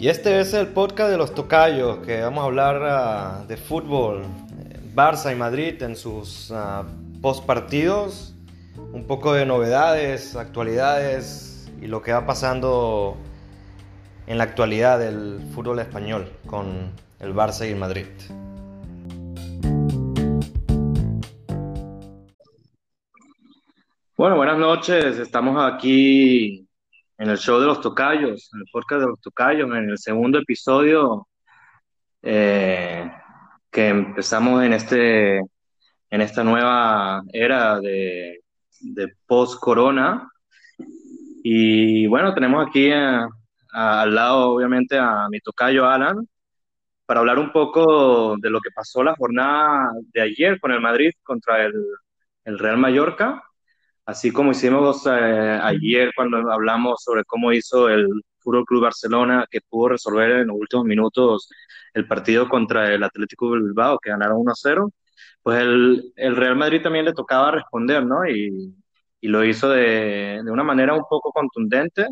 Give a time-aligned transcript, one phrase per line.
[0.00, 4.22] Y este es el podcast de los tocayos, que vamos a hablar ah, de fútbol,
[4.94, 6.86] Barça y Madrid en sus uh,
[7.20, 8.34] post partidos,
[8.94, 13.18] un poco de novedades, actualidades y lo que va pasando
[14.26, 18.06] en la actualidad del fútbol español con el Barça y el Madrid.
[24.16, 25.18] Bueno, buenas noches.
[25.18, 26.69] Estamos aquí
[27.20, 30.38] en el show de los tocayos, en el podcast de los tocayos, en el segundo
[30.38, 31.28] episodio
[32.22, 33.12] eh,
[33.70, 35.38] que empezamos en este
[36.08, 38.40] en esta nueva era de,
[39.26, 40.30] post-corona.
[41.44, 46.26] Y bueno, tenemos aquí al lado, obviamente, a mi tocayo Alan,
[47.04, 51.12] para hablar un poco de lo que pasó la jornada de ayer con el Madrid
[51.22, 53.42] contra el Real Mallorca
[54.10, 58.06] así como hicimos eh, ayer cuando hablamos sobre cómo hizo el
[58.38, 61.48] Fútbol Club Barcelona, que pudo resolver en los últimos minutos
[61.94, 64.90] el partido contra el Atlético Bilbao, que ganaron 1-0,
[65.42, 68.26] pues el, el, Real Madrid también le tocaba responder, ¿no?
[68.28, 68.74] Y,
[69.20, 72.06] y lo hizo de, de, una manera un poco contundente.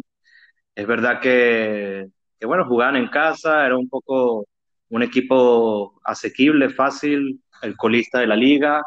[0.74, 2.06] Es verdad que,
[2.38, 4.46] que, bueno, jugaban en casa, era un poco
[4.90, 8.82] un equipo asequible, fácil, el colista de la liga,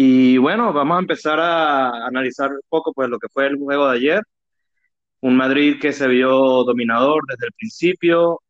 [0.00, 3.90] y bueno, vamos a empezar a analizar un poco pues, lo que fue el juego
[3.90, 4.22] de ayer.
[5.20, 6.30] Un Madrid que se vio
[6.64, 8.40] dominador desde el principio,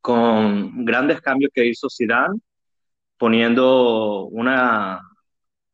[0.00, 2.38] con grandes cambios que hizo Zidane,
[3.18, 5.00] poniendo una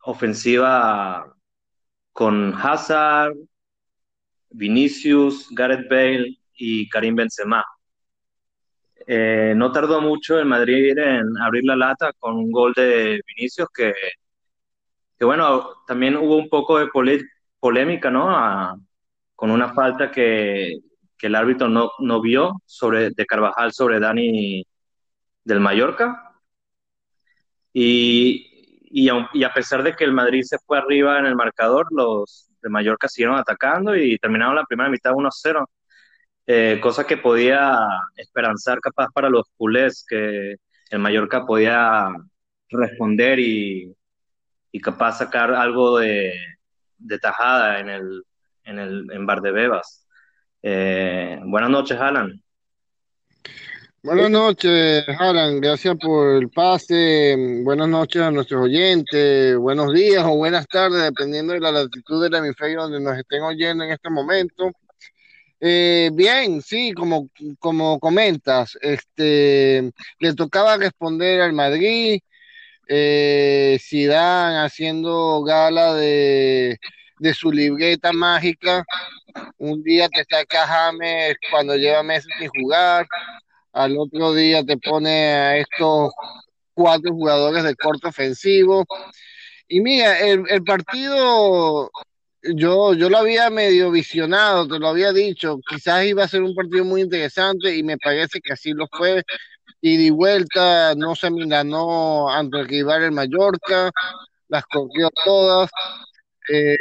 [0.05, 1.30] ofensiva
[2.12, 3.34] con Hazard,
[4.50, 7.62] Vinicius, Gareth Bale y Karim Benzema.
[9.06, 13.69] Eh, no tardó mucho el Madrid en abrir la lata con un gol de Vinicius
[13.74, 13.92] que
[15.19, 16.89] que bueno, también hubo un poco de
[17.61, 18.78] polémica, ¿no?
[19.34, 20.78] con una falta que,
[21.20, 24.64] el árbitro no, no, vio sobre, de Carvajal sobre Dani
[25.45, 26.35] del Mallorca.
[27.73, 28.57] Y,
[28.90, 29.08] y,
[29.45, 33.08] a, pesar de que el Madrid se fue arriba en el marcador, los de Mallorca
[33.08, 35.67] siguieron atacando y terminaron la primera mitad 1-0.
[36.46, 37.77] Eh, cosa que podía
[38.17, 40.57] esperanzar capaz para los culés, que
[40.90, 42.08] el Mallorca podía
[42.69, 43.96] responder y,
[44.77, 46.35] y capaz sacar algo de,
[46.98, 48.23] de tajada en el,
[48.64, 50.07] en el en Bar de Bebas.
[50.63, 52.42] Eh, buenas noches, Alan.
[54.03, 55.63] Buenas noches, Alan.
[55.63, 57.63] Gracias por el pase.
[57.64, 59.57] Buenas noches a nuestros oyentes.
[59.57, 63.83] Buenos días o buenas tardes, dependiendo de la latitud del hemisferio donde nos estén oyendo
[63.83, 64.73] en este momento.
[65.58, 72.20] Eh, bien, sí, como, como comentas, este, le tocaba responder al Madrid,
[72.86, 76.79] eh, Zidane haciendo gala de,
[77.19, 78.85] de su libreta mágica.
[79.58, 83.07] Un día te saca James cuando lleva meses sin jugar,
[83.73, 86.13] al otro día te pone a estos
[86.75, 88.85] cuatro jugadores de corte ofensivo.
[89.69, 91.91] Y mira, el, el partido
[92.55, 96.55] yo, yo lo había medio visionado, te lo había dicho, quizás iba a ser un
[96.55, 99.25] partido muy interesante y me parece que así lo fue
[99.89, 103.92] y de vuelta, no se milanó ante el rival el Mallorca,
[104.48, 105.70] las corrió todas,
[106.52, 106.77] eh,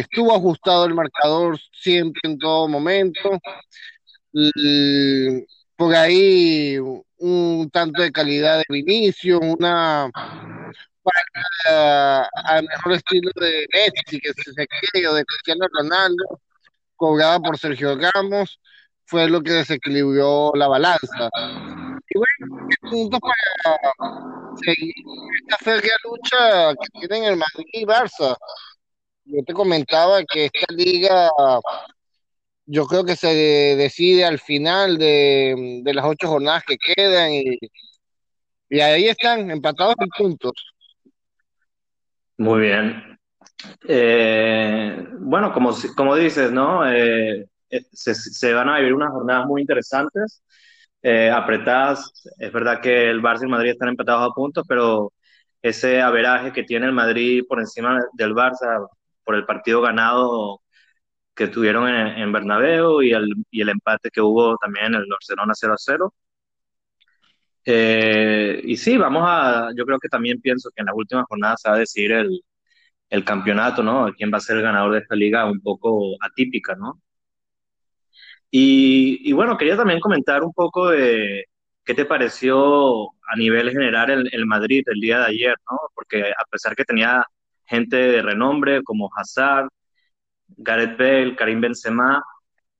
[0.00, 3.38] estuvo ajustado el marcador siempre en todo momento,
[5.74, 6.76] por ahí
[7.16, 10.10] un tanto de calidad de inicio, una
[11.02, 16.42] para al mejor estilo de Messi, que se o de Cristiano Ronaldo,
[16.94, 18.60] cobrada por Sergio Ramos,
[19.06, 21.30] fue lo que desequilibró la balanza.
[22.12, 22.49] Y bueno,
[22.80, 23.80] puntos para
[24.64, 24.94] seguir
[25.42, 28.36] esta férrea lucha que tienen el Madrid y Barça.
[29.24, 31.30] Yo te comentaba que esta liga
[32.66, 33.28] yo creo que se
[33.76, 37.58] decide al final de, las ocho jornadas que quedan y,
[38.68, 40.52] y ahí están empatados en puntos.
[42.38, 43.18] Muy bien.
[43.86, 46.88] Eh, bueno, como, como dices, ¿no?
[46.90, 50.42] Eh, eh, se, se, van a vivir unas jornadas muy interesantes
[51.02, 52.12] eh, apretadas.
[52.38, 55.12] Es verdad que el Barça y el Madrid están empatados a puntos, pero
[55.62, 58.86] ese averaje que tiene el Madrid por encima del Barça
[59.24, 60.60] por el partido ganado
[61.34, 65.06] que tuvieron en, en Bernabéu y el, y el, empate que hubo también en el
[65.08, 66.14] Barcelona 0 a 0.
[67.64, 71.56] Eh, y sí, vamos a, yo creo que también pienso que en la última jornada
[71.56, 72.40] se va a decidir el,
[73.10, 74.12] el campeonato, ¿no?
[74.16, 77.00] ¿Quién va a ser el ganador de esta liga un poco atípica, ¿no?
[78.50, 81.44] Y, bueno, quería también comentar un poco de
[81.84, 85.78] qué te pareció a nivel general el, el, Madrid el día de ayer, ¿no?
[85.94, 87.24] Porque a pesar que tenía
[87.66, 89.68] gente de renombre como Hazard,
[90.48, 92.22] Gareth Bale, Karim Benzema,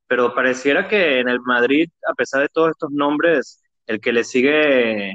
[0.06, 4.24] pero pareciera que en el Madrid, a pesar de todos estos nombres, el que le
[4.24, 5.14] sigue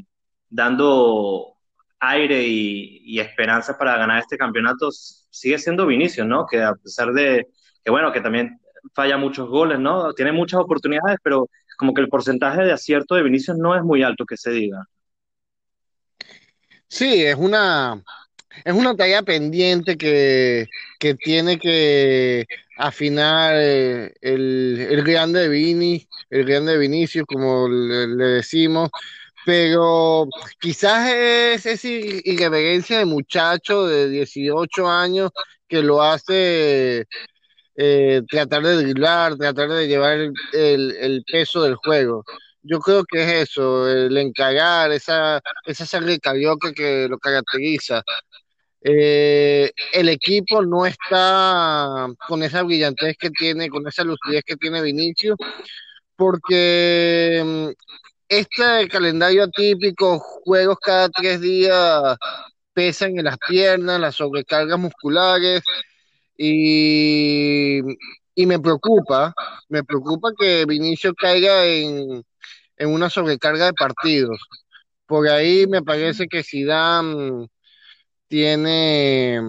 [0.50, 1.56] dando
[2.00, 6.46] aire y, esperanza para ganar este campeonato sigue siendo Vinicius, ¿no?
[6.46, 7.48] Que a pesar de
[7.84, 8.60] que, bueno, que también
[8.94, 10.14] falla muchos goles, ¿no?
[10.14, 14.04] Tiene muchas oportunidades, pero como que el porcentaje de acierto de Vinicius no es muy
[14.04, 14.86] alto, que se diga.
[16.88, 18.02] Sí, es una,
[18.64, 20.68] es una tarea pendiente que,
[21.24, 22.46] tiene que
[22.78, 28.90] afinar eh, el, el, grande Vini, el grande Vinicius, como le, decimos,
[29.46, 30.28] pero
[30.60, 35.32] quizás es esa irreverencia de muchacho de 18 años
[35.68, 37.06] que lo hace
[37.76, 40.18] eh, tratar de driblar, tratar de llevar
[40.54, 42.24] el, peso del juego.
[42.62, 48.02] Yo creo que es eso, el encargar, esa, esa sangre carioca que lo caracteriza.
[48.82, 54.82] Eh, el equipo no está con esa brillantez que tiene, con esa lucidez que tiene
[54.82, 55.38] Vinicius,
[56.16, 57.70] porque mm,
[58.30, 62.18] este calendario atípico, juegos cada tres días,
[62.74, 65.62] pesan en las piernas, las sobrecargas musculares,
[66.38, 67.80] y,
[68.36, 69.34] y me preocupa,
[69.70, 72.24] me preocupa que Vinicius caiga en,
[72.78, 74.40] en una sobrecarga de partidos.
[75.06, 77.48] Por ahí me parece que Zidane
[78.28, 79.40] tiene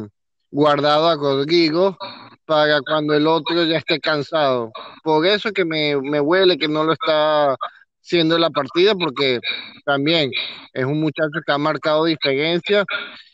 [0.51, 1.97] guardado a Rodrigo
[2.45, 4.73] para cuando el otro ya esté cansado.
[5.03, 7.57] Por eso que me, me huele que no lo está
[8.01, 9.41] siendo la partida, porque
[9.85, 10.31] también
[10.73, 12.85] es un muchacho que ha marcado diferencia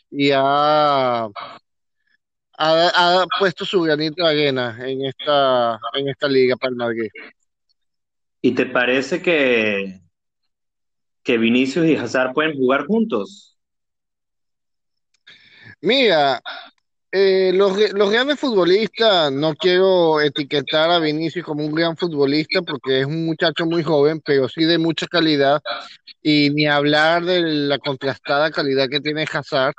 [0.09, 1.27] y ha,
[2.57, 7.09] ha, puesto su granito de arena en esta, en esta liga para el Madrid.
[8.41, 10.01] ¿Y te parece que,
[11.23, 13.57] que Vinicius y Hazard pueden jugar juntos?
[15.81, 16.41] Mira,
[17.11, 23.01] eh, los, los, grandes futbolistas, no quiero etiquetar a Vinicius como un gran futbolista porque
[23.01, 25.61] es un muchacho muy joven, pero sí de mucha calidad,
[26.21, 29.75] y ni hablar de la contrastada calidad que tiene Hazard.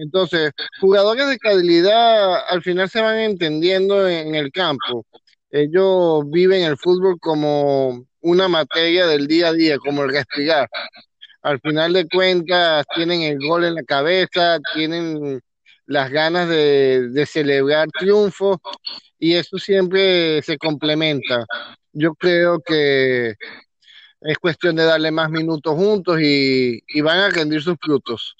[0.00, 5.04] Entonces, jugadores de calidad al final se van entendiendo en el campo.
[5.50, 10.68] Ellos viven el fútbol como una materia del día a día, como el respirar.
[11.42, 15.40] Al final de cuentas, tienen el gol en la cabeza, tienen
[15.86, 18.56] las ganas de, celebrar triunfos
[19.18, 21.44] y eso siempre se complementa.
[21.92, 23.34] Yo creo que
[24.22, 28.34] es cuestión de darle más minutos juntos y, y van a rendir sus frutos.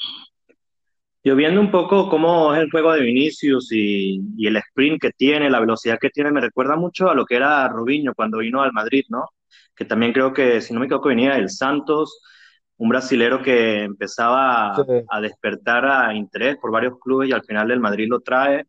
[1.22, 5.50] Yo viendo un poco cómo es el juego de Vinicius y, el sprint que tiene,
[5.50, 8.72] la velocidad que tiene, me recuerda mucho a lo que era Robinho cuando vino al
[8.72, 9.26] Madrid, ¿no?
[9.76, 12.22] Que también creo que, si no me equivoco, venía el Santos,
[12.78, 17.80] un brasilero que empezaba a, despertar a interés por varios clubes y al final el
[17.80, 18.64] Madrid lo trae.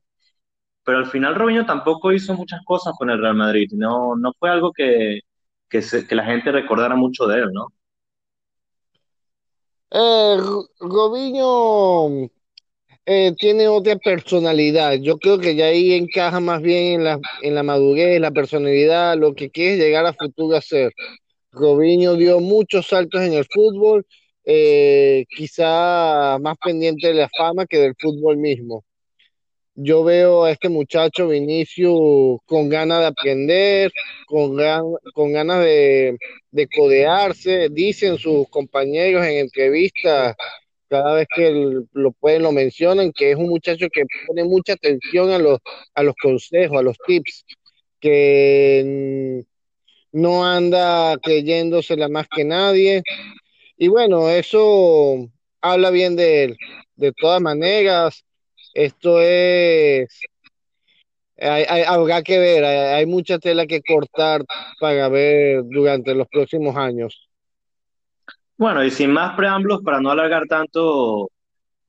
[0.83, 4.50] Pero al final Robinho tampoco hizo muchas cosas con el Real Madrid, no, no fue
[4.50, 5.21] algo que,
[5.69, 7.68] que, que la gente recordara mucho de él, ¿no?
[9.92, 10.38] Eh,
[10.80, 12.30] Robinho
[13.13, 14.93] eh, tiene otra personalidad.
[14.93, 19.17] Yo creo que ya ahí encaja más bien en la, en la madurez, la personalidad,
[19.17, 20.93] lo que quiere llegar a futuro a ser.
[21.51, 24.05] Robinho dio muchos saltos en el fútbol,
[24.45, 28.85] eh, quizá más pendiente de la fama que del fútbol mismo.
[29.75, 33.91] Yo veo a este muchacho Vinicio con ganas de aprender,
[34.27, 34.57] con,
[35.13, 36.18] con ganas de,
[36.51, 37.69] de codearse.
[37.69, 40.35] Dicen sus compañeros en entrevistas
[40.92, 45.31] cada vez que lo pueden lo mencionan, que es un muchacho que pone mucha atención
[45.31, 45.60] a los,
[45.95, 47.45] a los consejos, a los tips,
[48.02, 49.45] que
[50.12, 53.04] no anda creyéndosela más que nadie.
[53.78, 55.30] Y bueno, eso
[55.62, 56.57] habla bien de él.
[56.98, 58.26] De todas maneras,
[58.74, 60.10] esto es...
[61.38, 64.44] habrá que ver, hay mucha tela que cortar
[64.81, 67.31] para ver durante los próximos años.
[68.61, 71.31] Bueno, y sin más preámbulos, para no alargar tanto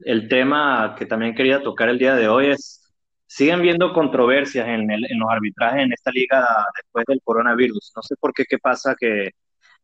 [0.00, 2.90] el tema que también quería tocar el día de hoy es,
[3.26, 7.92] siguen viendo controversias en, los arbitrajes en esta liga después del coronavirus.
[7.94, 9.32] No sé por qué, qué pasa que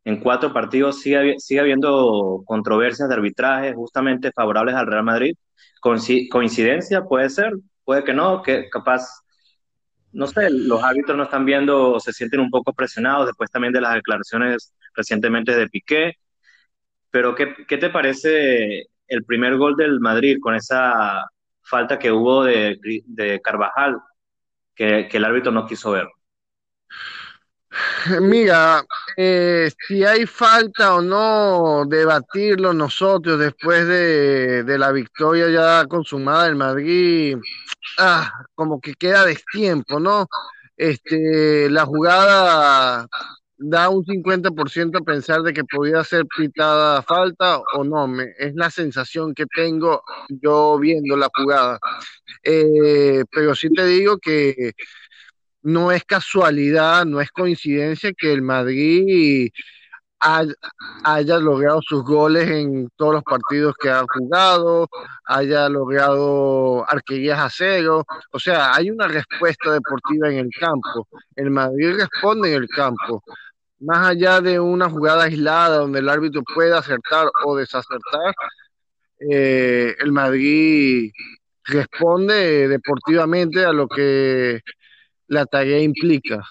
[0.05, 5.37] en cuatro partidos sigue, sigue habiendo controversias de arbitraje justamente favorables al Real Madrid.
[6.31, 7.53] coincidencia puede ser,
[7.85, 9.03] puede que no, que capaz,
[10.13, 13.83] no sé, los árbitros no están viendo se sienten un poco presionados después también de
[13.83, 16.17] las declaraciones recientemente de Piqué
[17.11, 21.29] pero ¿qué, ¿qué, te parece el primer gol del Madrid con esa
[21.63, 23.99] falta que hubo de, de Carvajal
[24.75, 26.09] que, que, el árbitro no quiso ver?
[28.21, 28.83] Mira,
[29.17, 36.45] eh, si hay falta o no, debatirlo nosotros después de, de la victoria ya consumada
[36.45, 37.37] del Madrid,
[37.99, 40.27] ah, como que queda destiempo, ¿no?
[40.79, 43.09] este, la jugada
[43.59, 48.07] da un 50% a pensar de que podía ser pitada falta o no.
[48.07, 51.79] Me, es la sensación que tengo yo viendo la jugada.
[52.45, 54.73] Eh, pero sí te digo que
[55.63, 59.51] no es casualidad, no es coincidencia que el Madrid
[60.21, 64.89] haya, logrado sus goles en todos los partidos que ha jugado,
[65.25, 68.05] haya logrado arquerías a cero.
[68.33, 71.09] O sea, hay una respuesta deportiva en el campo.
[71.37, 73.23] El Madrid responde en el campo.
[73.81, 78.35] Más allá de una jugada aislada donde el árbitro puede acertar o desacertar,
[79.21, 81.13] eh, el Madrid
[81.65, 84.61] responde deportivamente a lo que
[85.29, 86.43] la tarea implica.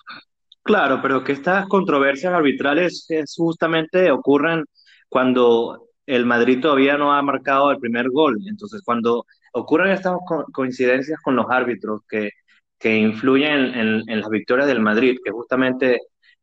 [0.63, 4.65] Claro, pero que estas controversias arbitrales es justamente ocurren
[5.09, 8.37] cuando el Madrid todavía no ha marcado el primer gol.
[8.47, 10.17] Entonces, cuando ocurren estas
[10.53, 12.31] coincidencias con los árbitros que,
[12.79, 16.01] que influyen en, las victorias del Madrid, que justamente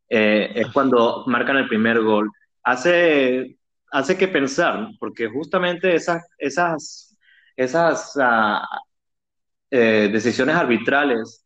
[0.09, 2.31] eh, es cuando marcan el primer gol,
[2.63, 3.59] hace,
[3.91, 7.17] hace que pensar, porque justamente esas, esas,
[7.57, 8.67] esas ah,
[9.71, 11.45] eh, decisiones arbitrales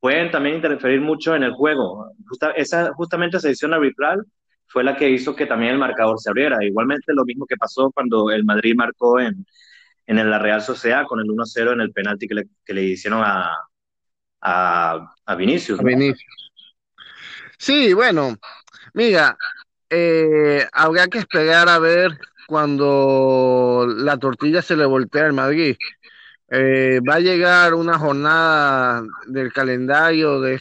[0.00, 2.10] pueden también interferir mucho en el juego.
[2.56, 4.24] esa, justamente esa decisión arbitral
[4.66, 6.64] fue la que hizo que también el marcador se abriera.
[6.64, 9.44] Igualmente lo mismo que pasó cuando el Madrid marcó en,
[10.06, 13.22] en la Real Sociedad con el 1-0 en el penalti que le, que le hicieron
[13.24, 13.52] a,
[14.40, 15.80] a, a Vinicius.
[17.60, 18.36] Sí, bueno,
[18.94, 19.36] mira,
[19.90, 25.76] eh, habrá que esperar a ver cuando la tortilla se le voltea al Madrid.
[26.50, 30.60] Eh, va a llegar una jornada del calendario de,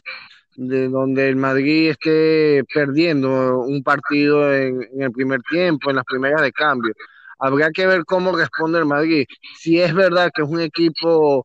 [0.57, 6.51] donde el Madrid esté perdiendo un partido en, el primer tiempo, en las primeras de
[6.51, 6.93] cambio.
[7.39, 9.25] Habrá que ver cómo responde el Madrid.
[9.57, 11.43] Si es verdad que es un equipo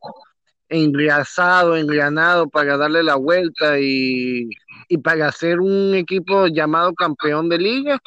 [0.69, 4.49] engrasado, engranado para darle la vuelta y,
[4.87, 7.99] y para ser un equipo llamado campeón de liga,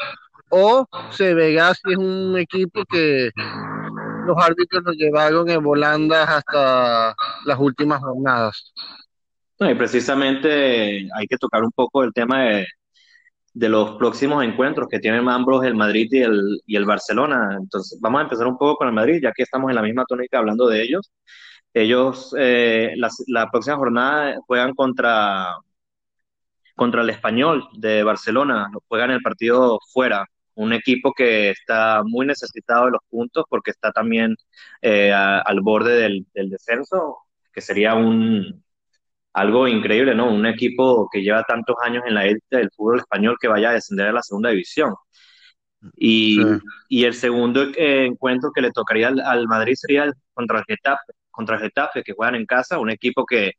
[0.50, 3.30] o se verá si es un equipo que
[4.26, 8.72] los árbitros lo llevaron en volandas hasta las últimas jornadas.
[9.60, 12.66] y precisamente hay que tocar un poco el tema de,
[13.58, 17.56] de los próximos encuentros que tienen ambos el Madrid y el, y el Barcelona.
[17.58, 20.04] Entonces, vamos a empezar un poco con el Madrid, ya que estamos en la misma
[20.06, 21.10] tónica hablando de ellos.
[21.74, 25.56] Ellos, eh, la, la, próxima jornada juegan contra,
[26.78, 32.86] contra el Español de Barcelona, juegan el partido fuera un equipo que está muy necesitado
[32.86, 34.36] de los puntos porque está también
[34.80, 37.18] eh, al borde del, descenso,
[37.52, 38.64] que sería un
[39.32, 40.32] algo increíble, ¿no?
[40.32, 43.74] Un equipo que lleva tantos años en la élite del fútbol español que vaya a
[43.74, 44.94] descender a la segunda división.
[45.96, 46.40] Y,
[46.90, 51.62] el segundo eh, encuentro que le tocaría al, Madrid sería contra el Getafe, contra el
[51.62, 53.52] Getafe, que juegan en casa, un equipo que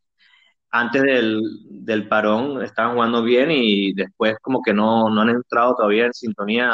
[0.71, 5.75] antes del, del, parón estaban jugando bien y después como que no, no han entrado
[5.75, 6.71] todavía en sintonía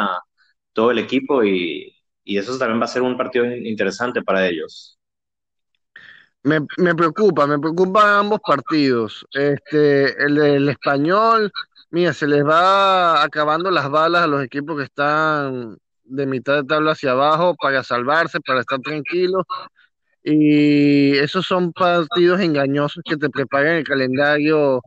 [0.73, 4.99] todo el equipo y, y, eso también va a ser un partido interesante para ellos.
[6.43, 9.25] Me, me preocupa, me preocupan ambos partidos.
[9.31, 11.51] Este, el, español,
[11.89, 16.63] mira, se les va acabando las balas a los equipos que están de mitad de
[16.65, 19.43] tabla hacia abajo para salvarse, para estar tranquilos
[20.27, 24.81] y esos son partidos engañosos que te preparan el calendario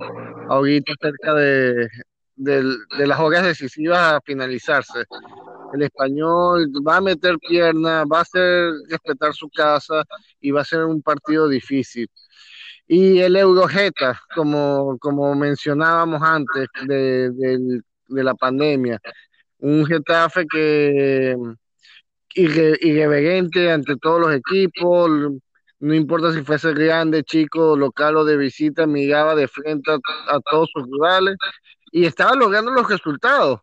[0.49, 1.89] ahorita cerca de,
[3.07, 5.05] las horas decisivas a finalizarse.
[5.73, 10.03] El español va a meter pierna, va a hacer respetar su casa
[10.41, 12.09] y va a ser un partido difícil.
[12.89, 18.99] Y el Eurojeta, como, como mencionábamos antes de, de la pandemia,
[19.59, 21.37] un Getafe que
[22.35, 25.11] irreverente ante todos los equipos,
[25.81, 30.69] no importa si fuese grande, chico, local o de visita, miraba de frente a, todos
[30.73, 31.37] sus rivales
[31.93, 33.61] y estaba logrando los resultados.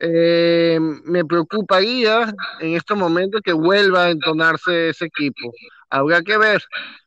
[0.00, 5.52] Eh, me preocuparía en estos momentos que vuelva a entonarse ese equipo.
[5.90, 6.62] Habrá que ver,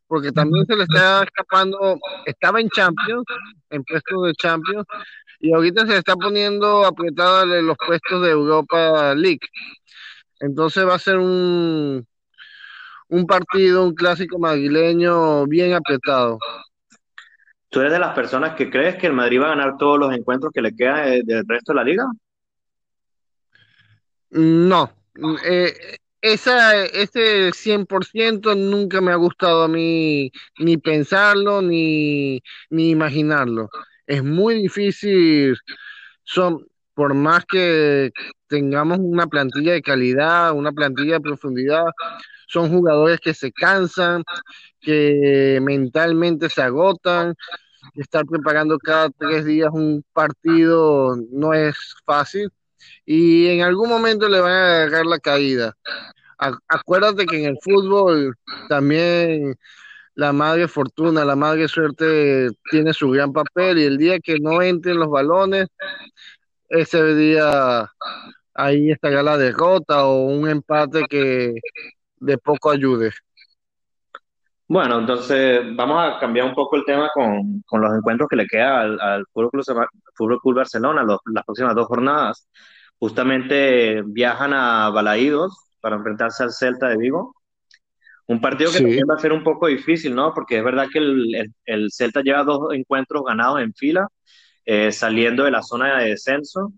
[0.08, 3.24] porque también se le está escapando, estaba en Champions,
[3.70, 4.86] en puestos de Champions,
[5.40, 9.48] y ahorita se está poniendo apretada los puestos de Europa League.
[10.42, 12.06] Entonces va a ser un,
[13.10, 16.40] un partido, un clásico madrileño bien apretado.
[17.70, 20.14] ¿Tú eres de las personas que crees que el Madrid va a ganar todos los
[20.14, 22.06] encuentros que le quedan del resto de la liga?
[24.32, 24.92] No.
[25.46, 33.70] Eh, esa, ese 100% nunca me ha gustado a mí ni pensarlo ni, ni imaginarlo.
[34.06, 35.56] Es muy difícil.
[36.24, 38.12] Son, por más que
[38.48, 41.86] tengamos una plantilla de calidad, una plantilla de profundidad,
[42.48, 44.24] son jugadores que se cansan,
[44.82, 47.34] que mentalmente se agotan,
[47.96, 52.50] estar preparando cada tres días un partido no es fácil
[53.06, 55.76] y en algún momento le van a agarrar la caída.
[56.68, 58.36] Acuérdate que en el fútbol
[58.68, 59.56] también
[60.16, 64.62] la madre fortuna, la madre suerte tiene su gran papel y el día que no
[64.62, 65.68] entren los balones,
[66.72, 67.90] ese día
[68.54, 71.54] ahí estará la derrota o un empate que
[72.18, 73.12] de poco ayude.
[74.68, 78.48] Bueno, entonces vamos a cambiar un poco el tema con, con los encuentros que le
[78.48, 82.48] queda al, al Fútbol, Club, Barcelona, las próximas dos jornadas.
[82.98, 87.36] Justamente viajan a Balaídos para enfrentarse al Celta de Vigo.
[88.28, 90.34] Un partido que también va a ser un poco difícil, ¿no?
[90.34, 94.08] Porque es verdad que el, el, Celta lleva dos encuentros ganados en fila,
[94.66, 96.74] eh, saliendo de la zona de descenso,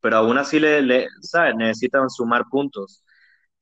[0.00, 1.08] pero aún así le, le
[1.56, 3.04] necesitan sumar puntos.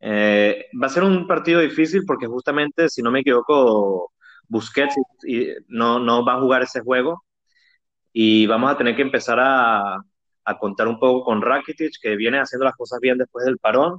[0.00, 4.12] Eh, va a ser un partido difícil porque justamente, si no me equivoco,
[4.48, 7.24] Busquets y, no, no va a jugar ese juego
[8.12, 9.96] y vamos a tener que empezar a,
[10.44, 13.98] a contar un poco con Rakitic, que viene haciendo las cosas bien después del parón,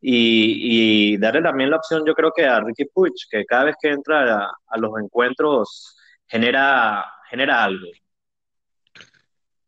[0.00, 3.76] y, y, darle también la opción, yo creo que a Ricky Puig, que cada vez
[3.80, 7.86] que entra a, a los encuentros genera, genera algo.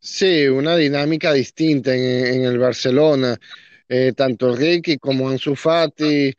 [0.00, 3.38] Sí, una dinámica distinta en, en el Barcelona.
[3.88, 6.32] Eh, tanto Ricky como Ansu Fati.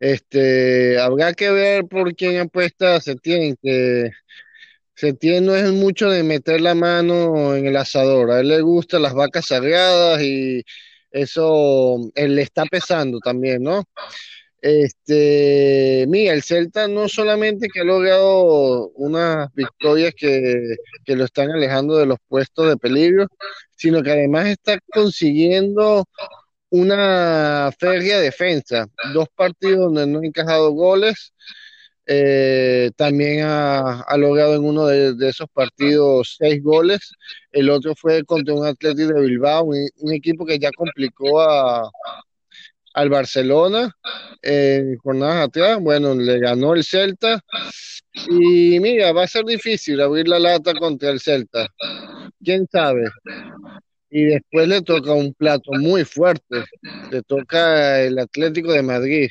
[0.00, 4.10] Este, habrá que ver por quién apuesta Setién, que
[4.94, 8.30] Setién no es mucho de meter la mano en el asador.
[8.32, 10.64] A él le gustan las vacas sagradas y
[11.10, 13.84] eso él le está pesando también, ¿no?
[14.62, 21.96] Este, mira, el Celta no solamente que ha logrado unas victorias que, lo están alejando
[21.96, 23.26] de los puestos de peligro,
[23.76, 26.04] sino que además está consiguiendo
[26.70, 31.32] una férrea defensa, dos partidos donde no ha encajado goles.
[32.08, 37.12] Eh, también ha, logrado en uno de, esos partidos seis goles.
[37.52, 41.90] El otro fue contra un Atlético de Bilbao, un, equipo que ya complicó a,
[42.96, 43.92] al Barcelona
[44.42, 45.78] en jornadas atrás.
[45.80, 47.40] Bueno, le ganó el Celta.
[48.28, 51.68] Y mira, va a ser difícil abrir la lata contra el Celta.
[52.42, 53.04] ¿Quién sabe?
[54.10, 56.64] y después le toca un plato muy fuerte,
[57.10, 59.28] le toca el Atlético de Madrid.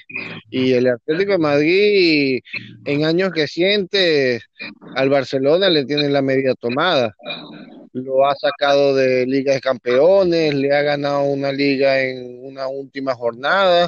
[0.51, 2.39] Y el Atlético de Madrid
[2.85, 4.43] en años recientes
[4.95, 7.15] al Barcelona le tiene la media tomada.
[7.95, 13.15] Lo ha sacado de Liga de Campeones, le ha ganado una liga en una última
[13.15, 13.87] jornada.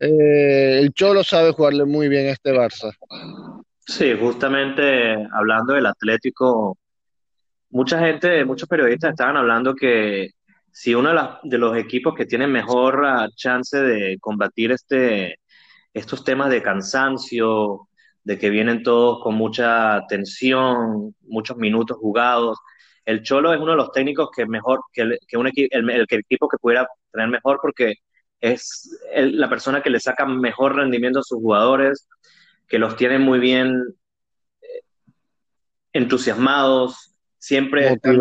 [0.00, 2.90] Eh, el Cholo sabe jugarle muy bien a este Barça.
[3.86, 6.78] Sí, justamente hablando del Atlético,
[7.68, 10.30] mucha gente, muchos periodistas estaban hablando que
[10.72, 11.10] si uno
[11.42, 15.38] de, los equipos que tiene mejor ah, chance de combatir este,
[15.92, 17.88] estos temas de cansancio,
[18.24, 22.56] de que vienen todos con mucha tensión, muchos minutos jugados,
[23.08, 25.02] el Cholo es uno de los técnicos que mejor, que,
[25.38, 27.94] un el, equipo que pudiera tener mejor porque
[28.38, 32.06] es la persona que le saca mejor rendimiento a sus jugadores,
[32.68, 33.82] que los tiene muy bien
[34.60, 34.82] eh,
[35.94, 38.20] entusiasmados, siempre están,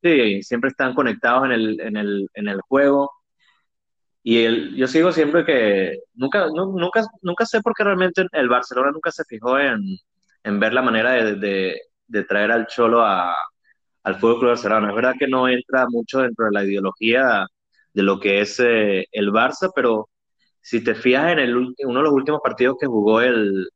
[0.00, 0.42] sí.
[0.44, 3.10] siempre están conectados en el, en el, en el juego.
[4.22, 8.92] Y el, yo sigo siempre que nunca, nunca, nunca sé por qué realmente el Barcelona
[8.92, 9.80] nunca se fijó en,
[10.44, 13.34] en ver la manera de, de, traer al Cholo a,
[14.04, 14.90] al Fútbol Club Barcelona.
[14.90, 17.46] Es verdad que no entra mucho dentro de la ideología
[17.92, 20.10] de lo que es eh, el Barça, pero
[20.60, 23.68] si te fijas en uno de los últimos partidos que jugó el,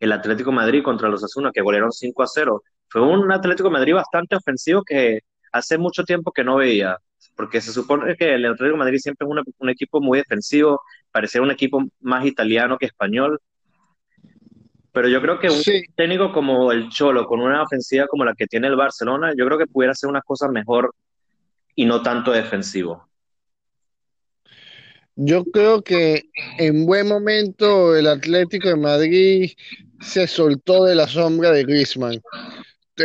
[0.00, 3.94] el Atlético Madrid contra los Asuna, que golearon 5 a 0, fue un Atlético Madrid
[3.94, 5.20] bastante ofensivo que
[5.52, 6.96] hace mucho tiempo que no veía,
[7.36, 11.42] porque se supone que el Atlético de Madrid siempre es un equipo muy defensivo, parecía
[11.42, 13.40] un equipo más italiano que español,
[14.92, 15.62] pero yo creo que un
[15.94, 19.58] técnico como el Cholo, con una ofensiva como la que tiene el Barcelona, yo creo
[19.58, 20.94] que pudiera hacer unas cosas mejor
[21.74, 23.08] y no tanto defensivo.
[25.14, 29.50] Yo creo que en buen momento el Atlético de Madrid
[30.00, 32.20] se soltó de la sombra de Griezmann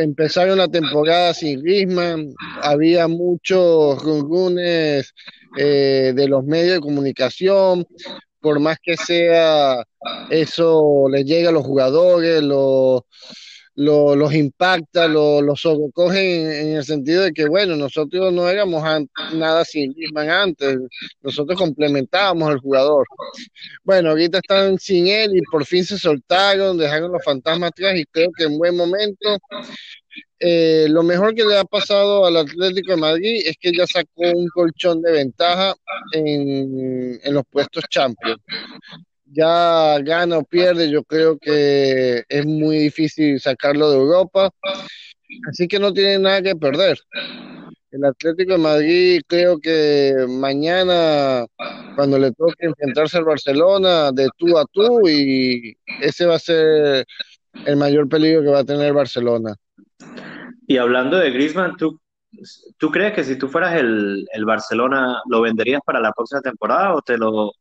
[0.01, 5.13] empezaron la temporada sin Griezmann, había muchos rumores
[5.57, 7.85] eh, de los medios de comunicación,
[8.43, 9.85] por más que sea,
[10.29, 13.03] eso les llega a los jugadores, los
[13.75, 18.83] los impacta, los sobrecogen en, el sentido de que, bueno, nosotros no éramos
[19.33, 20.77] nada sin Griezmann antes,
[21.21, 23.05] nosotros complementábamos al jugador.
[23.83, 28.05] Bueno, ahorita están sin él y por fin se soltaron, dejaron los fantasmas atrás y
[28.05, 29.37] creo que en buen momento
[30.39, 34.23] eh, lo mejor que le ha pasado al Atlético de Madrid es que ya sacó
[34.33, 35.73] un colchón de ventaja
[36.13, 38.41] en, en los puestos Champions
[39.33, 44.51] ya gana o pierde, yo creo que es muy difícil sacarlo de Europa,
[45.49, 46.99] así que no tiene nada que perder.
[47.91, 51.45] El Atlético de Madrid creo que mañana,
[51.95, 57.05] cuando le toque enfrentarse al Barcelona, de tú a tú, y ese va a ser
[57.65, 59.55] el mayor peligro que va a tener Barcelona.
[60.67, 61.99] Y hablando de Griezmann, ¿tú,
[62.77, 66.93] ¿tú crees que si tú fueras el, el Barcelona, lo venderías para la próxima temporada
[66.93, 67.51] o te lo,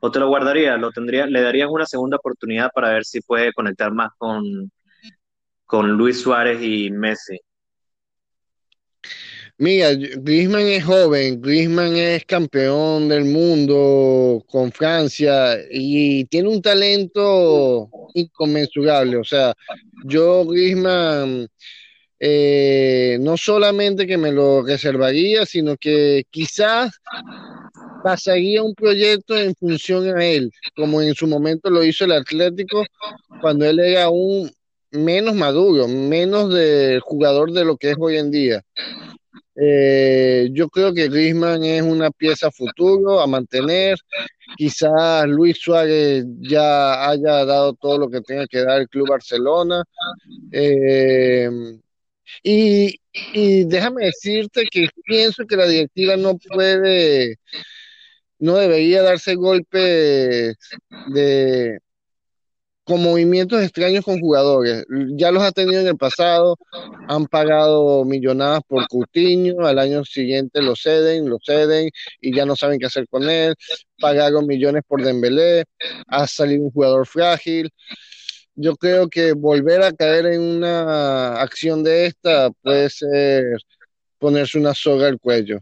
[0.00, 0.78] o te lo guardarías?
[0.80, 4.70] ¿Lo tendrías, ¿Le darías una segunda oportunidad para ver si puede conectar más con,
[5.64, 7.38] con Luis Suárez y Messi?
[9.60, 17.90] Mira, Griezmann es joven, Griezmann es campeón del mundo con Francia y tiene un talento
[18.14, 19.16] inconmensurable.
[19.16, 19.52] O sea,
[20.04, 21.48] yo Griezmann
[22.20, 27.00] eh, no solamente que me lo reservaría, sino que quizás
[28.02, 32.84] pasaría un proyecto en función a él, como en su momento lo hizo el Atlético
[33.40, 34.50] cuando él era aún
[34.90, 38.62] menos maduro, menos de jugador de lo que es hoy en día.
[39.60, 43.98] Eh, yo creo que Griezmann es una pieza futuro a mantener.
[44.56, 49.82] Quizás Luis Suárez ya haya dado todo lo que tenga que dar el Club Barcelona.
[50.52, 51.50] Eh,
[52.42, 53.00] y,
[53.32, 57.36] y déjame decirte que pienso que la directiva no puede,
[58.38, 60.56] no debería darse golpes
[61.08, 61.78] de,
[62.88, 64.84] con movimientos extraños con jugadores.
[65.10, 66.56] Ya los ha tenido en el pasado,
[67.06, 72.56] han pagado millonadas por Coutinho, al año siguiente lo ceden, lo ceden y ya no
[72.56, 73.54] saben qué hacer con él.
[74.00, 75.64] Pagaron millones por Dembélé,
[76.06, 77.70] ha salido un jugador frágil.
[78.60, 83.44] Yo creo que volver a caer en una acción de esta puede ser
[84.18, 85.60] ponerse una soga al cuello.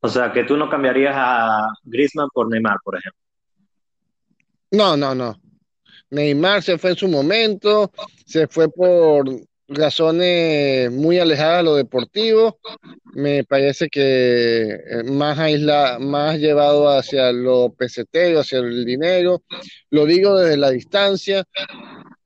[0.00, 3.20] O sea, que tú no cambiarías a Griezmann por Neymar, por ejemplo.
[4.70, 5.38] No, no, no.
[6.08, 7.92] Neymar se fue en su momento,
[8.24, 9.28] se fue por
[9.68, 12.58] razones muy alejadas de lo deportivo.
[13.14, 19.42] Me parece que eh, más aisla, más llevado hacia lo pesetero, hacia el dinero.
[19.90, 21.44] Lo digo desde la distancia.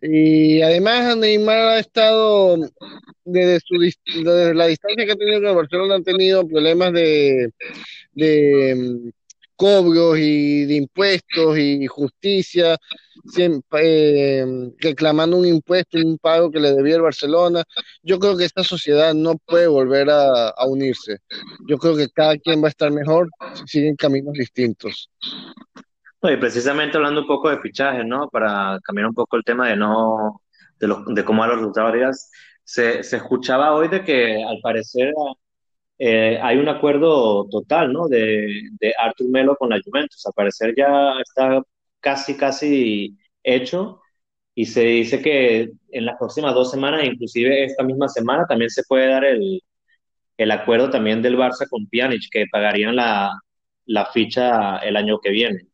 [0.01, 2.57] Y además Neymar ha estado
[3.25, 3.75] desde, su,
[4.55, 7.51] la distancia que ha tenido con Barcelona han tenido problemas de,
[8.13, 9.11] de mm,
[9.59, 12.79] cobros y de impuestos y justicia
[13.27, 14.47] siempre, eh,
[14.79, 17.65] reclamando un impuesto, un pago que le debía el Barcelona.
[18.03, 21.19] Yo creo que esta sociedad no puede volver a, a, unirse.
[21.67, 25.11] Yo creo que cada quien va a estar mejor si siguen caminos distintos.
[26.23, 28.29] y precisamente hablando un poco de fichajes, ¿no?
[28.29, 30.41] Para cambiar un poco el tema de no
[30.79, 32.31] de, los, de cómo a los resultados,
[32.65, 35.13] se, se escuchaba hoy de que al parecer
[35.99, 38.09] eh, hay un acuerdo total, ¿no?
[38.09, 38.49] De,
[38.81, 40.25] de Artur Melo con la Juventus.
[40.27, 41.63] Al parecer ya está
[42.01, 44.01] casi, casi hecho
[44.55, 48.83] y se dice que en las próximas dos semanas, inclusive esta misma semana, también se
[48.89, 49.63] puede dar el,
[50.39, 53.33] el acuerdo también del Barça con Pjanic, que pagarían la,
[53.87, 55.69] la ficha el año que viene.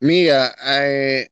[0.00, 1.28] Mira, eh,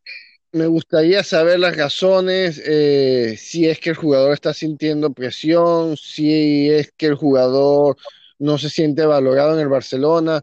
[0.52, 6.70] me gustaría saber las razones, eh, si es que el jugador está sintiendo presión, si
[6.70, 7.96] es que el jugador
[8.38, 10.42] no se siente valorado en el Barcelona.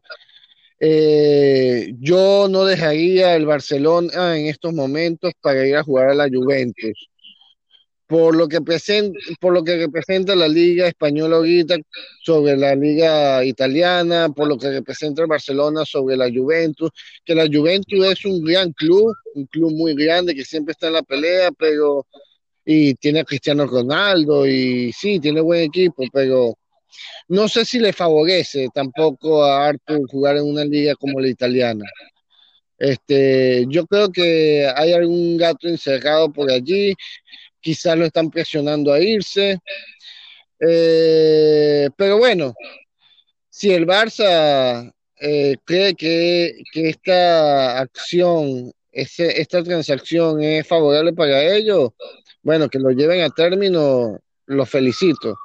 [0.80, 6.30] Eh, yo no dejaría el Barcelona en estos momentos para ir a jugar a la
[6.30, 7.10] Juventus.
[8.08, 11.76] Por lo que presenta, por lo que representa la Liga Española ahorita
[12.24, 16.90] sobre la Liga Italiana, por lo que representa el Barcelona sobre la Juventus,
[17.26, 20.94] que la Juventus es un gran club, un club muy grande que siempre está en
[20.94, 22.06] la pelea, pero
[22.70, 26.54] y tiene a Cristiano Ronaldo y sí, tiene buen equipo, pero
[27.30, 31.86] no sé si le favorece tampoco a Arthur jugar en una liga como la italiana.
[32.78, 36.94] Este, yo creo que hay algún gato encerrado por allí,
[37.62, 39.60] quizás lo están presionando a irse.
[40.60, 42.54] Eh, pero bueno,
[43.50, 51.92] si el Barça eh, cree que, esta acción, ese, esta transacción es favorable para ellos,
[52.44, 55.36] bueno, que lo lleven a término, lo felicito.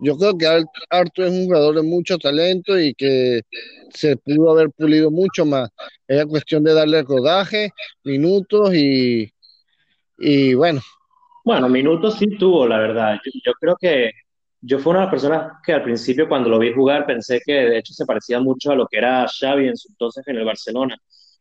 [0.00, 0.46] Yo creo que
[0.90, 3.42] Arthur es un jugador de mucho talento y que
[3.94, 5.70] se pudo haber pulido mucho más.
[6.08, 7.72] Era cuestión de darle rodaje,
[8.04, 9.32] minutos y,
[10.18, 10.82] y bueno.
[11.44, 13.18] Bueno, minutos sí tuvo, la verdad.
[13.24, 14.10] Yo, yo, creo que
[14.62, 17.52] yo fui una de las personas que al principio cuando lo vi jugar pensé que
[17.52, 20.44] de hecho se parecía mucho a lo que era Xavi en su entonces en el
[20.44, 20.96] Barcelona,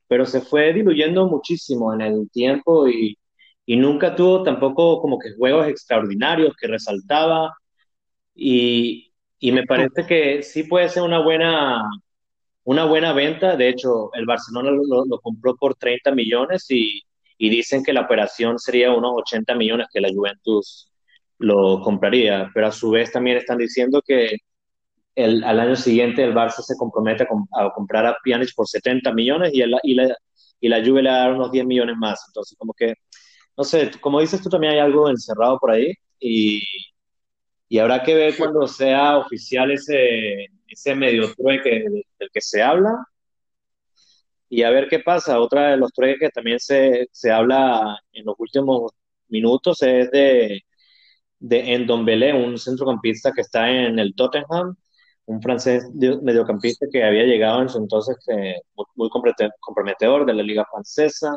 [0.08, 3.18] pero se fue diluyendo muchísimo en el tiempo y,
[3.66, 7.54] y nunca tuvo tampoco como que juegos extraordinarios que resaltaba
[8.36, 11.84] y, y me parece que sí puede ser una buena,
[12.66, 13.56] una buena venta.
[13.58, 17.02] De hecho, el Barcelona lo, lo compró por 30 millones y,
[17.46, 20.92] y, dicen que la operación sería unos 80 millones que la Juventus
[21.40, 22.50] lo compraría.
[22.54, 24.38] Pero a su vez también están diciendo que
[25.16, 29.14] el, al año siguiente el Barça se compromete a, a comprar a Pjanic por 70
[29.14, 30.16] millones y, el, y, la,
[30.60, 32.24] y la Juve le va a dar unos 10 millones más.
[32.28, 32.96] Entonces, como que,
[33.58, 36.62] no sé, como dices tú, también hay algo encerrado por ahí y,
[37.70, 41.84] y habrá que ver cuando sea oficial ese, ese medio trueque
[42.20, 43.06] del que se habla
[44.58, 45.40] y a ver qué pasa.
[45.40, 48.92] Otra de los trueques que también se, se habla en los últimos
[49.30, 50.62] minutos es de,
[51.40, 54.76] de Endombele, un centrocampista que está en el Tottenham,
[55.26, 55.86] un francés
[56.24, 58.18] mediocampista que había llegado en su entonces
[58.96, 59.10] muy,
[59.62, 61.36] comprometedor de la liga francesa,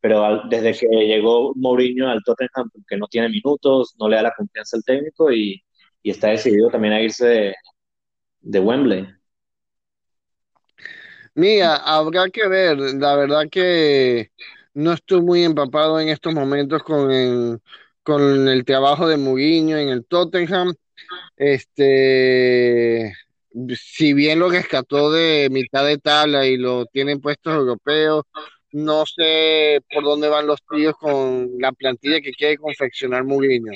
[0.00, 4.22] pero al, desde que llegó Mourinho al Tottenham, que no tiene minutos, no le da
[4.24, 5.62] la confianza al técnico y,
[6.02, 7.54] y está decidido también a irse
[8.40, 9.06] de Wembley.
[11.34, 14.30] Mira, habrá que ver, la verdad que
[14.74, 17.58] no estoy muy empapado en estos momentos con el,
[18.02, 20.74] con el trabajo de Mourinho en el Tottenham.
[21.36, 23.14] Este,
[23.76, 28.24] si bien lo rescató de mitad de tabla y lo tienen puestos europeos,
[28.72, 33.72] no sé por dónde van los tíos con la plantilla que quiere confeccionar Mourinho.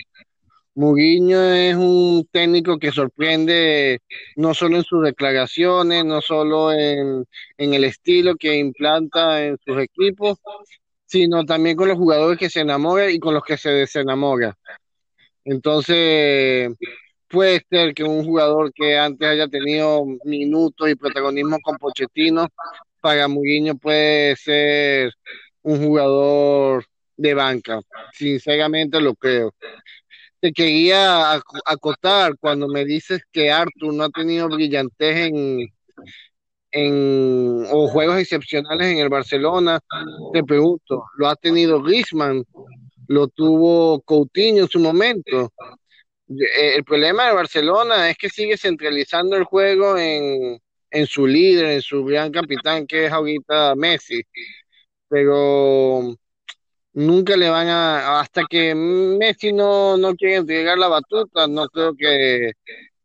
[0.76, 4.00] Mourinho es un técnico que sorprende
[4.36, 7.24] no solo en sus declaraciones, no solo en,
[7.56, 10.38] en el estilo que implanta en sus equipos,
[11.06, 14.54] sino también con los jugadores que se enamoran y con los que se desenamora.
[15.44, 16.70] Entonces,
[17.28, 22.48] puede ser que un jugador que antes haya tenido minutos y protagonismo con Pochettino,
[23.00, 25.12] para Mourinho puede ser
[25.62, 26.84] un jugador
[27.16, 27.80] de banca.
[28.12, 29.54] Sinceramente lo creo.
[30.46, 31.32] Te quería
[31.64, 35.66] acotar cuando me dices que Arthur no ha tenido brillantez en,
[36.70, 39.80] en o juegos excepcionales en el Barcelona.
[40.32, 42.44] Te pregunto, ¿lo ha tenido Griezmann?
[43.08, 45.52] ¿Lo tuvo Coutinho en su momento?
[46.28, 50.60] Eh, el problema de Barcelona es que sigue centralizando el juego en,
[50.92, 54.22] en su líder, en su gran capitán, que es ahorita Messi.
[55.08, 56.16] Pero
[56.96, 61.94] nunca le van a, hasta que Messi no, no quiere entregar la batuta, no creo
[61.94, 62.52] que,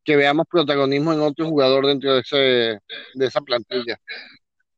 [0.04, 2.36] que veamos protagonismo en otro jugador dentro de, ese,
[3.14, 3.98] de esa plantilla.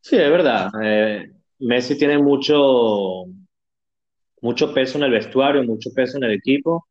[0.02, 0.70] Sí, es verdad.
[0.82, 3.26] Eh, Messi tiene mucho,
[4.42, 6.88] mucho peso en el vestuario, mucho peso en el equipo.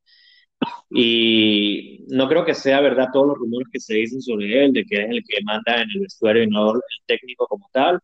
[0.90, 4.84] Y no creo que sea verdad todos los rumores que se dicen sobre él, de
[4.84, 7.98] que es el que manda en el vestuario y no el técnico como tal.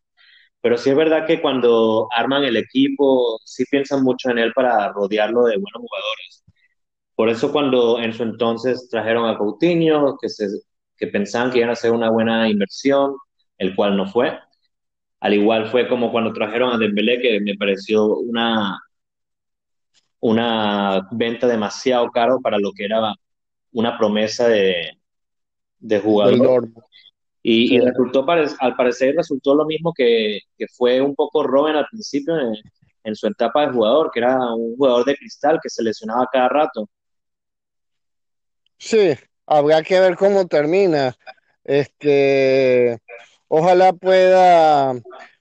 [0.60, 4.92] Pero sí es verdad que cuando arman el equipo, sí piensan mucho en él para
[4.92, 6.44] rodearlo de buenos jugadores.
[7.14, 10.46] Por eso cuando en su entonces trajeron a Coutinho, que, se,
[10.96, 13.16] que pensaban que iban a hacer una buena inversión,
[13.58, 14.38] el cual no fue.
[15.20, 18.80] Al igual fue como cuando trajeron a Dembélé, que me pareció una,
[20.20, 23.14] una venta demasiado caro para lo que era
[23.72, 24.98] una promesa de,
[25.78, 26.68] de jugador.
[27.42, 31.86] Y, y, resultó, al parecer, resultó lo mismo que, que fue un poco Robin al
[31.90, 32.54] principio en,
[33.04, 36.48] en, su etapa de jugador, que era un jugador de cristal que se lesionaba cada
[36.48, 36.88] rato.
[38.78, 39.14] Sí,
[39.46, 41.16] habrá que ver cómo termina.
[41.64, 42.98] Este,
[43.48, 44.94] ojalá pueda,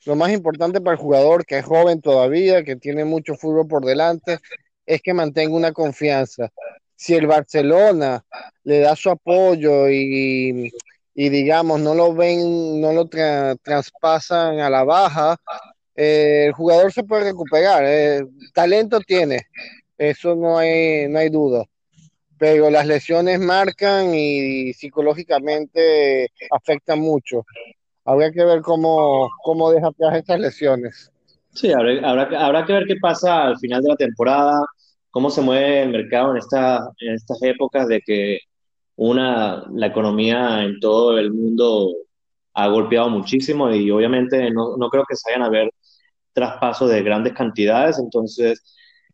[0.05, 3.85] lo más importante para el jugador, que es joven todavía, que tiene mucho fútbol por
[3.85, 4.39] delante,
[4.85, 6.49] es que mantenga una confianza.
[6.95, 8.25] Si el Barcelona
[8.63, 10.71] le da su apoyo y,
[11.19, 15.35] y digamos, no lo ven, no lo tra traspasan a la baja,
[15.95, 17.83] eh, el jugador se puede recuperar.
[17.87, 19.47] Eh, talento tiene,
[19.97, 21.65] eso no hay, no hay duda.
[22.37, 27.43] Pero las lesiones marcan y psicológicamente afectan mucho.
[28.05, 31.11] Habrá que ver cómo, cómo deja atrás estas lesiones.
[31.51, 34.59] Sí, habrá, habrá, habrá que ver qué pasa al final de la temporada
[35.09, 38.37] cómo se mueve el mercado en, esta, en estas épocas de que
[38.97, 41.91] una, la economía en todo el mundo
[42.53, 45.71] ha golpeado muchísimo y obviamente no, no creo que se vayan a ver
[46.33, 48.61] traspasos de grandes cantidades, entonces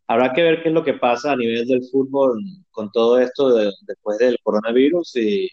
[0.08, 2.42] habrá que ver qué es lo que pasa a nivel del fútbol
[2.72, 5.50] con todo esto de, después del coronavirus y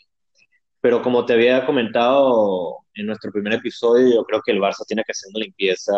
[0.81, 5.05] pero como te había comentado en nuestro primer episodio, yo creo que el Barça tiene
[5.05, 5.93] que hacer una limpieza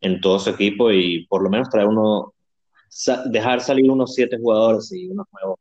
[0.00, 2.34] en todo su equipo y por lo menos traer uno,
[3.26, 5.58] dejar salir unos siete jugadores y unos nuevos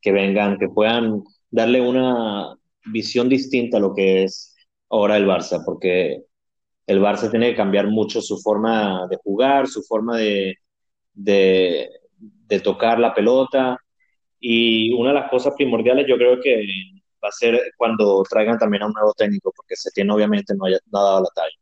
[0.00, 4.54] que vengan, que puedan darle una visión distinta a lo que es
[4.88, 6.22] ahora el Barça, porque
[6.86, 10.56] el Barça tiene que cambiar mucho su forma de jugar, su forma de,
[11.14, 11.90] de,
[12.64, 13.78] tocar la pelota.
[14.40, 16.64] Y una de las cosas primordiales yo creo que
[17.22, 20.78] va a ser cuando traigan también a un nuevo técnico, porque Setién obviamente no, haya,
[20.90, 21.59] no ha dado la talla.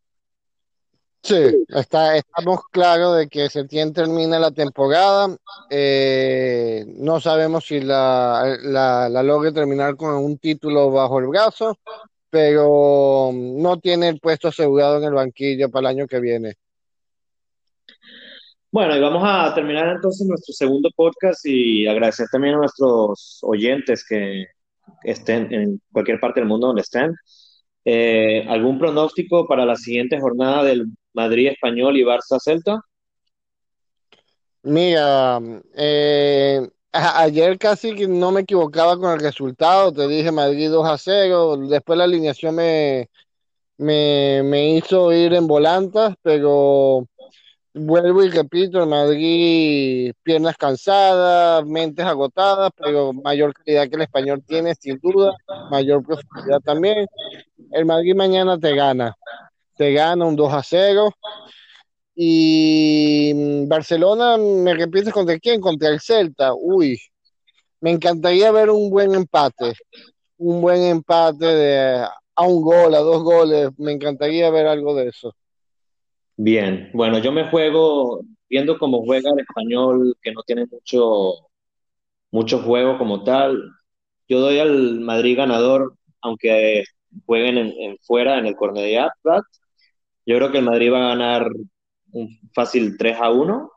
[1.22, 5.36] Sí, está, estamos claros de que Setién termina la temporada.
[5.68, 11.76] Eh, no sabemos si la, la, la logre terminar con un título bajo el brazo,
[12.30, 16.54] pero no tiene el puesto asegurado en el banquillo para el año que viene.
[18.70, 24.04] Bueno, y vamos a terminar entonces nuestro segundo podcast y agradecer también a nuestros oyentes
[24.06, 24.44] que
[25.02, 27.14] estén en cualquier parte del mundo donde estén.
[27.84, 32.80] Eh, ¿Algún pronóstico para la siguiente jornada del Madrid Español y Barça Celta?
[34.62, 35.40] Mira,
[35.74, 40.98] eh, ayer casi que no me equivocaba con el resultado, te dije Madrid 2 a
[40.98, 43.08] 0, después la alineación me,
[43.78, 47.06] me, me hizo ir en volantas, pero
[47.74, 54.74] vuelvo y repito, Madrid piernas cansadas, mentes agotadas, pero mayor calidad que el español tiene
[54.74, 55.32] sin duda,
[55.70, 57.06] mayor profundidad también.
[57.70, 59.14] El Madrid mañana te gana,
[59.78, 61.10] te gana un 2 a 0.
[62.14, 65.60] Y mm, Barcelona, ¿me repites contra quién?
[65.60, 66.52] Contra el Celta.
[66.52, 67.00] Uy,
[67.80, 69.74] me encantaría ver un buen empate,
[70.36, 73.70] un buen empate de a un gol, a dos goles.
[73.78, 75.32] Me encantaría ver algo de eso.
[76.36, 81.34] Bien, bueno, yo me juego viendo cómo juega el español, que no tiene mucho,
[82.30, 83.62] mucho juego como tal.
[84.28, 86.84] Yo doy al Madrid ganador, aunque
[87.26, 89.44] jueguen en, en fuera en el Cornellà Prat.
[90.28, 91.50] Yo creo que el Madrid va a ganar
[92.12, 93.72] un fácil 3 a uno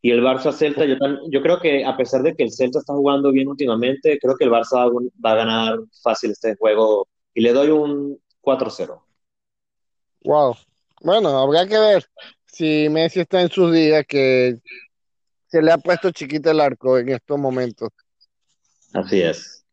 [0.00, 3.32] Y el Barça Celta, yo, creo que a pesar de que el Celta está jugando
[3.32, 4.90] bien últimamente, creo que el Barça va, a
[5.24, 9.04] va a ganar fácil este juego y le doy un cuatro cero
[10.22, 10.56] Wow.
[11.02, 12.04] Bueno, habrá que ver
[12.46, 14.60] si Messi está en sus días, que
[15.48, 17.88] se le ha puesto chiquito el arco en estos momentos.
[18.92, 19.64] Así es.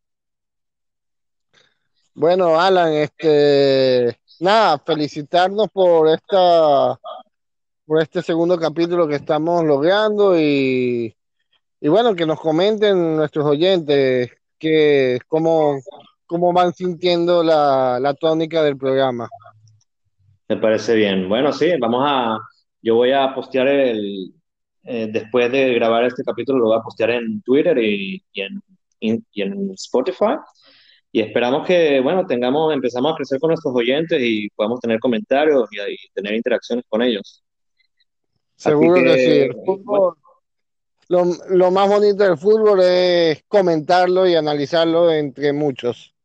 [2.16, 7.00] Bueno, Alan, este, nada, felicitarnos por esta,
[7.86, 11.16] por este segundo capítulo que estamos logrando y,
[11.82, 15.80] y bueno, que nos comenten nuestros oyentes que cómo,
[16.26, 19.30] cómo van sintiendo la, la tónica del programa.
[20.48, 21.28] Me parece bien.
[21.30, 22.38] Bueno, sí, vamos a,
[22.82, 24.34] yo voy a postear el,
[24.84, 28.62] eh, después de grabar este capítulo, lo voy a postear en Twitter y, y en,
[29.00, 30.36] y, en Spotify.
[31.16, 35.70] Y esperamos que, bueno, tengamos, empezamos a crecer con nuestros oyentes y podamos tener comentarios
[35.72, 37.44] y, y tener interacciones con ellos.
[38.56, 39.16] Seguro que sí.
[39.16, 40.18] que, El bueno, fútbol,
[41.10, 46.16] lo, lo más bonito del fútbol es comentarlo y analizarlo entre muchos.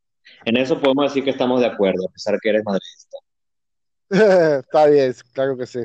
[0.47, 3.19] en eso podemos decir que estamos de acuerdo, a pesar que eres madridista.
[4.61, 5.81] Está bien, claro que sí.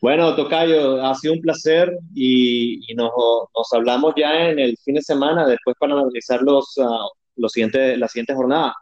[0.00, 3.10] Bueno, Tocayo, ha sido un placer y, y nos,
[3.56, 7.98] nos hablamos ya en el fin de semana, después para analizar los, uh, los siguientes,
[7.98, 8.74] la siguiente jornada.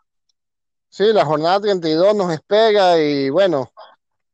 [0.88, 3.72] Sí, la jornada 32 nos espera y bueno,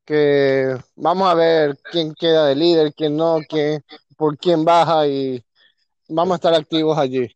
[0.05, 3.83] que vamos a ver quién queda de líder, quién no, quién,
[4.17, 5.43] por quién baja y
[6.09, 7.29] vamos a estar activos allí.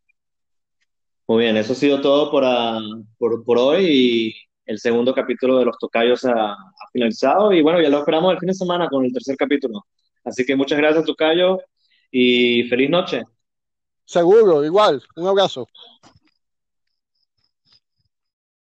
[1.28, 4.34] Muy bien, eso ha sido todo por, uh, por, por hoy y
[4.66, 8.38] el segundo capítulo de Los Tocayos ha, ha, finalizado y bueno, ya lo esperamos el
[8.38, 9.84] fin de semana con el tercer capítulo.
[10.24, 11.58] Así que muchas gracias, Tocayo,
[12.10, 13.22] y feliz noche.
[14.04, 15.66] Seguro, igual, un abrazo.